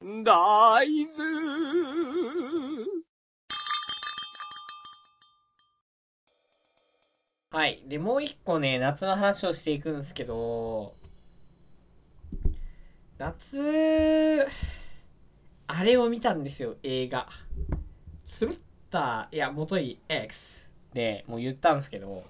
[0.00, 0.84] 大豆
[7.50, 7.82] はい。
[7.88, 10.94] で、もう一個ね、夏の話をしていくんですけど、
[13.18, 14.46] 夏、
[15.66, 17.28] あれを見たんですよ、映画。
[18.28, 18.58] つるっ
[18.90, 22.22] た、いや、元い X で、もう言ったんですけど、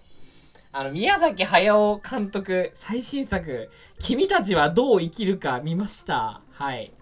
[0.73, 6.41] あの、宮崎駿監督、最新作、君たちはどう生きるか見ました。
[6.53, 6.93] はい。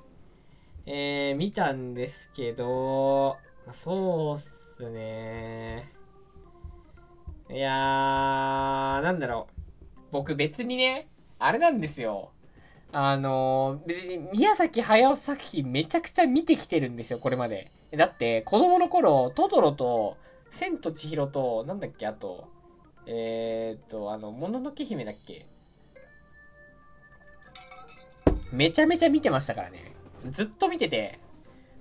[0.86, 3.36] えー、見たんですけど、
[3.72, 4.42] そうっ
[4.78, 5.90] すね。
[7.50, 10.00] いやー、なんだろう。
[10.12, 12.30] 僕別にね、あれなんですよ。
[12.92, 17.73] あのー、別に宮崎駿作品めちゃくちゃ見てきてるんですよ、これまで。
[17.90, 20.16] だって、子供の頃、トトロと、
[20.52, 22.48] 千と千尋と、なんだっけ、あと、
[23.06, 25.46] えー、っと、あの、もののけ姫だっけ？
[28.52, 29.85] めちゃめちゃ見てましたからね。
[30.30, 31.18] ずっと見てて、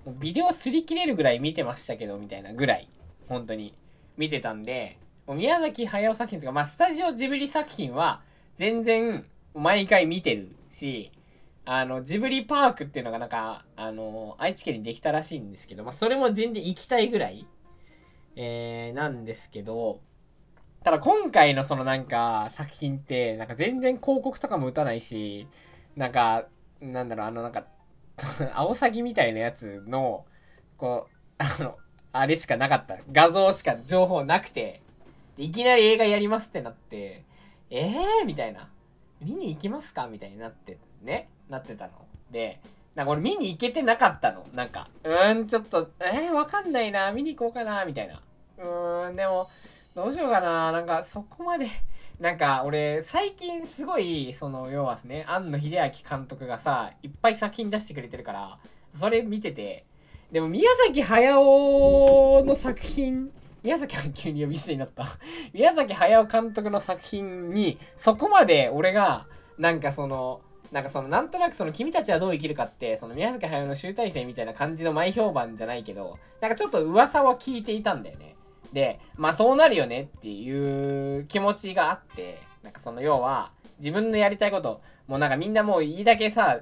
[0.05, 2.89] もうビデオ擦り切れるぐらい見てましたけど、みたいなぐらい、
[3.27, 3.73] 本当に。
[4.17, 4.97] 見てたんで、
[5.27, 8.21] もう宮崎駿作品とか、まあ、スタジオジブリ作品は、
[8.55, 11.11] 全然、毎回見てるし、
[11.65, 17.45] あの、ジブリパークっていうのがなんか、あの、愛知県にできたらしいんですけど、まあ、それも全然行きたいぐらい、
[18.35, 19.99] えー、なんですけど、
[20.83, 25.47] ただ今回のそのなんか作品って、なんか全然広告とかも打たないし、
[25.95, 26.45] なんか、
[26.79, 27.65] なんだろう、あのなんか、
[28.53, 30.25] アオサギみたいなやつの、
[30.77, 31.77] こう、あの、
[32.13, 32.97] あれしかなかった。
[33.11, 34.81] 画像しか情報なくて、
[35.37, 37.23] いきなり映画やりますってなって、
[37.69, 38.69] ええー、みたいな。
[39.21, 40.07] 見に行きますか？
[40.07, 41.91] みたいになって、ね、なってたの。
[42.31, 42.59] で、
[42.95, 44.45] なんか俺見に行けてなかったの。
[44.53, 47.11] なんか、うーん、ちょっと、えー、わかんないな。
[47.11, 47.83] 見に行こうかな。
[47.85, 48.21] みたいな。
[48.57, 49.49] うーん、でも、
[49.93, 50.71] どうしようかな。
[50.71, 51.67] なんか、そこまで
[52.19, 58.57] なんか、俺、最近すごい、その、要はですね、庵野秀明監督がさ、いっぱい作品出してくれてるから、
[58.97, 59.85] それ見てて、
[60.31, 63.31] でも宮崎駿の作品、
[63.63, 65.05] 宮崎は急に呼び捨てになった
[65.53, 69.27] 宮崎駿監督の作品に、そこまで俺が、
[69.57, 70.39] なんかその、
[70.71, 78.35] なんかその、なんとなくその、君たちはどう生きるかって、その宮崎駿の集大成みたいな感じの前評判じゃないけど、なんかちょっと噂は聞いていたんだよね。
[78.75, 86.59] で、まあそうなるよねっていう気持ちがあって、なんかその要は、自分のやりたいこと、もうなんかみんなもういいだけさ、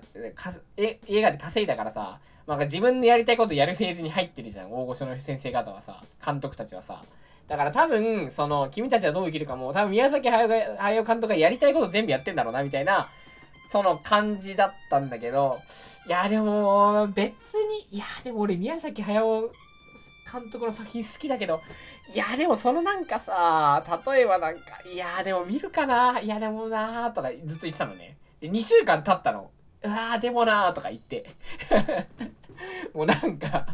[0.77, 4.71] 映画で稼いだからさ、なんか自分のやりたいことやるフェーズに入ってるじゃん。
[4.71, 7.01] 大御所の先生方はさ、監督たちはさ。
[7.47, 13.09] だから多分、その、君たちはどう生きるかも、多分宮崎駿監督がやりたいこと全部やってんだろうな、みたいな、
[13.71, 15.59] その感じだったんだけど、
[16.05, 19.49] いや、でも、別に、いや、でも俺宮崎駿
[20.33, 21.61] 監督の作品好きだけど、
[22.11, 28.17] いや、でもそのなんかさ、例えばなんか、いや、でも見るかないや、でもなーとかずっと言ってたのね。
[28.39, 29.51] で、2週間経ったの。
[29.83, 31.35] うわー、でもなーとか言って。
[32.93, 33.67] もうなんか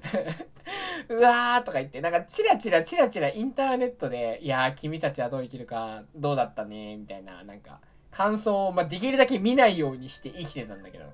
[1.08, 11.04] うわーとか言って、なんかチラチラチラチラインターネットで、いやー、君たちはどう生きるか、どうだったねみたいな、なんか、感想を、ま、できるだけ見ないようにして生きてたんだけど。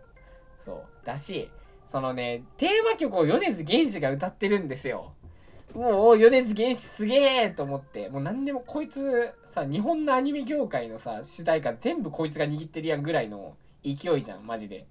[0.64, 1.06] そう。
[1.06, 1.50] だし、
[1.90, 5.12] そのね、テーマ曲を米津玄師が歌ってるんですよ。
[5.74, 14.86] もう、米津玄師すげえと思って、もう何でもこいつ、さ、日本のアニメ業界のさ、主題歌全部こいつが握ってるやんぐらいの勢いじゃん、マジで。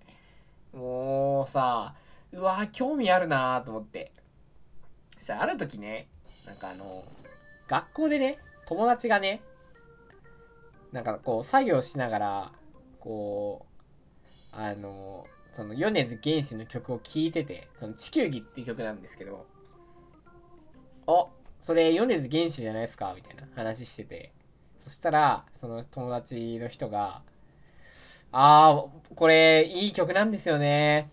[0.73, 1.95] もうさ、
[2.31, 4.11] うわ興味あるなーと思って。
[5.17, 6.07] そしたらある時ね、
[6.45, 7.03] なんかあの、
[7.67, 9.41] 学校でね、友達がね、
[10.91, 12.51] なんかこう、作業しながら、
[12.99, 13.65] こ
[14.53, 19.45] う、あの、その米津玄師の曲を聴いてて、その地球儀っていう曲なんですけど、
[21.07, 21.27] あ、
[21.61, 24.33] それ米津玄師じゃないですかみたいな話してて、
[24.79, 27.21] そしたら、その友達の人が、
[28.33, 31.09] あー、これいい曲なんですよね。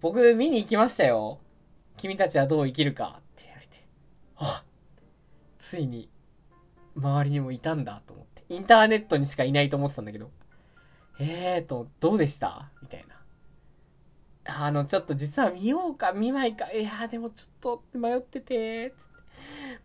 [0.00, 1.40] 僕見に行きましたよ。
[1.96, 3.84] 君たちはどう生きるかって言われて、
[4.36, 4.62] あ、
[5.58, 6.08] ついに
[6.94, 8.44] 周りにもいたんだと思って。
[8.48, 10.30] インターネットにしかいないと思ってたんだけど、
[11.18, 12.70] えーと、どうでした？
[12.80, 13.11] みたいな。
[14.64, 19.12] あの、ちょっと実は見ようか、見ないか、いやでもちょっと迷ってて、つって。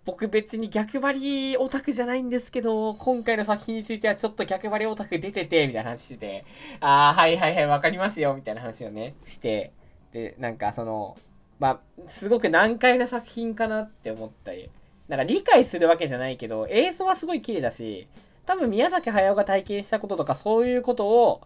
[0.05, 6.45] 僕別に逆張りオタクじゃないんですけど、今回の作品についてはちょっと逆張りオタク出てて、みたいな話してて、
[6.79, 9.73] ああ、はいはいはい、わかりますよ、みたいな話をね、して、
[10.13, 11.17] で、なんかその、
[11.59, 14.69] まあ、すごく難解な作品かなって思ったり、
[15.07, 18.07] なんか理解するわけじゃないけど、映像はすごい綺麗だし、
[18.45, 21.41] 多分宮崎駿が体験したこととかそういうことを、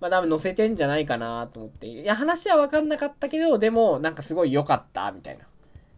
[0.00, 1.86] まあ多分載せてんじゃないかなと思って。
[1.86, 5.44] いや、話はわかんなかったけど、でも、なんかすごい良かった、みたいな。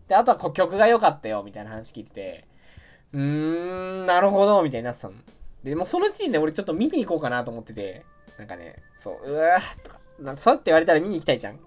[0.07, 2.49] で、あとは曲が良かったよ、みたいな話聞いてて、
[3.13, 5.15] うーん、なるほど、みたいになってたの。
[5.65, 8.05] で、もうその時点で俺ちょっと見に行こうかなと思ってて、
[8.39, 11.59] なんかね、そう、うわーとか、なんかそうって言われたら見に行きたいじゃん。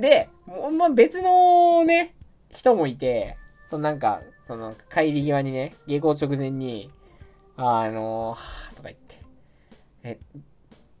[0.00, 2.14] で、もうまあ、別のね、
[2.50, 3.36] 人もいて、
[3.68, 6.90] そのなんか、その帰り際にね、下校直前に、
[7.56, 9.18] あのー、とか言って、
[10.04, 10.18] え、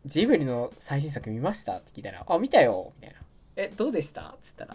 [0.04, 1.74] ジブリの最新作見ました？
[1.74, 3.22] って聞いたら、あ、見たよみたいな。
[3.54, 4.34] え、どうでした？
[4.40, 4.74] つったら。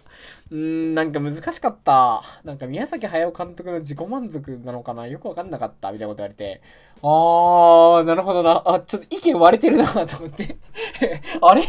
[0.52, 2.22] うーん、なんか難しかった。
[2.44, 5.08] なんか宮崎駿監督の自己満足なのかな？
[5.08, 5.92] よくわかんなかった。
[5.92, 6.62] みたいなこと言われて。
[7.02, 8.62] あー、なるほどな。
[8.66, 10.58] あ、ちょっと意見割れてるなと思って
[11.42, 11.64] あれ？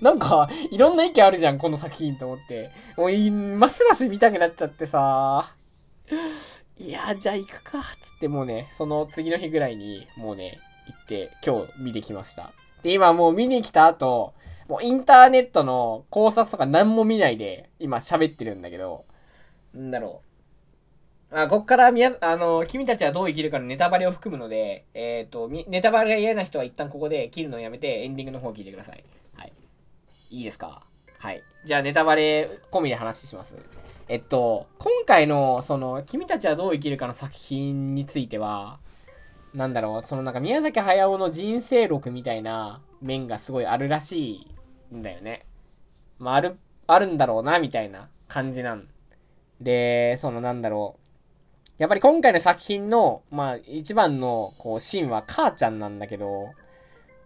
[0.00, 2.70] なんか、いろんな意見あるじゃん、この作品と思って。
[2.96, 5.54] もう、ますます見たくなっちゃってさ。
[6.78, 7.82] いや、じゃあ行くか。
[8.00, 12.52] つってもうね、その次の日ぐらいに、もうね、行って、今日見てきました。
[12.82, 14.34] で、今もう見に来た後、
[14.68, 19.04] もうインターネットの考察とか何も見ないで、今喋ってるんだけど、
[19.74, 20.28] なんだろう。
[21.30, 29.04] あ、こっからみや、あの、君たちはどう生きるかのネタバレを含むので、えっ、ー、と、ネタバレが嫌な人は一旦ここで切るのをやめてエンディングの方を聞いてください。
[29.34, 29.52] はい。
[30.30, 30.84] いいですか？
[31.18, 31.42] はい。
[31.64, 33.54] じゃあネタバレ込みで話します。
[34.08, 38.78] えっと、今回の、その、君たちはどう生きるかの作品については、
[39.54, 44.46] なんだろう、そのなんか宮崎駿の人生録みたいな面がすごいあるらし
[44.90, 45.46] いんだよね。
[46.18, 48.88] まあ、ある、あるんだろうな、みたいな感じなん。
[49.60, 51.08] で、そのなんだろう。
[51.78, 56.46] やっぱり今回の作品の、まあ、一番の、こう、シーンは母ちゃんなんだけど、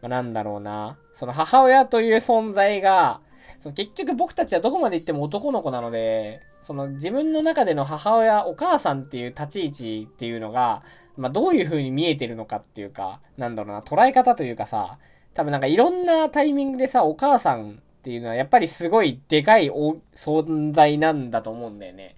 [0.03, 0.99] まあ、なんだろうな。
[1.15, 3.21] その母親という存在が、
[3.59, 10.83] その結局僕たちはどこまで行っても男の子なので、その自分の中での母親、お母さんっていう立ち位置っていうのが、
[11.17, 14.99] まあ、どういう風に見えてるのかっていうか、なんだろうな、捉え方というかさ、
[15.35, 22.17] 多分なんかいろんなタイミングでさ、お母さんっていうのはやっぱりすごいでかい存在なんだと思うんだよね。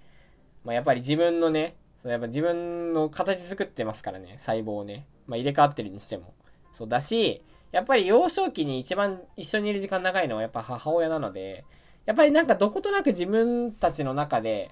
[0.63, 5.05] まあ、やっぱり自分のね、やっぱ自分の形作ってますからね、細胞をね。
[5.27, 6.33] まあ、入れ替わってるにしても。
[6.73, 11.65] そうだし、やっぱり幼少期に一番一緒にいる時間長いのはやっぱ母親なので、
[12.05, 14.71] やっぱりなんかどことなく自分たちの中で、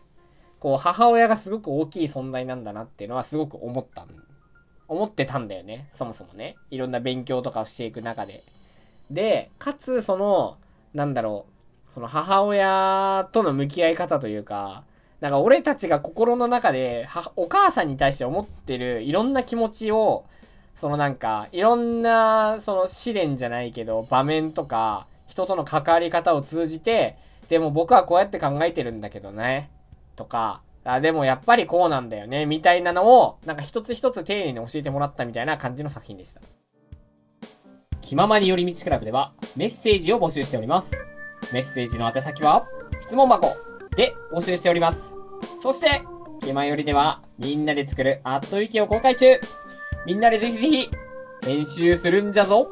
[0.64, 4.08] こう母親がすごく大きい存在なんだなっていうのはすごく思った
[4.88, 5.90] 思ってたんだよね。
[5.94, 6.56] そもそもね。
[6.72, 8.46] いろんな勉強とかをしていく中で。
[9.12, 10.58] で、かつ、その、
[10.94, 11.48] なんだろ
[11.92, 14.86] う、その母親との向き合い方というか、
[15.20, 20.24] なんか俺たちが心の中で、お母さんに対して思ってるいろんな気持ちを、
[20.76, 27.18] そのなんか、いろんな、その試練じゃないけど、場面とか、人との関わり方を通じて、
[27.50, 29.70] でも僕はこうやって考えてるんだけどね、
[30.16, 36.42] とか、あ、でもやっぱりこうなんだよね、みたいなのを、なんか一つ一つ丁寧に教えてもらったみたいな感じの作品でした。
[38.02, 40.92] 気ままに寄り道クラブではメッセージを募集しております。
[41.54, 42.68] メッセージの宛先は、
[43.00, 43.56] 質問箱
[43.96, 45.14] で募集しております。
[45.62, 46.04] そして、
[46.42, 49.40] 気まよりでは、みんなで作るアットウィキを公開中
[50.06, 50.90] みんなでぜひぜひ、
[51.48, 52.68] 練習するんじゃぞ